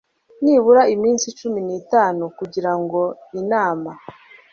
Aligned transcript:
nibura 0.43 0.81
iminsi 0.95 1.25
cumi 1.39 1.59
n 1.67 1.69
itanu 1.79 2.23
kugira 2.37 2.71
ngo 2.79 3.01
inama 3.41 3.91